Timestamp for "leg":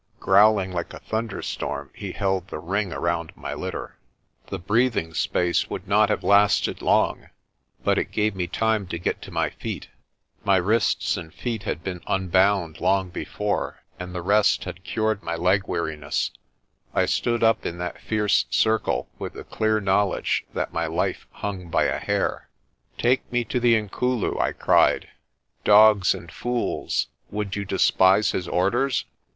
15.35-15.67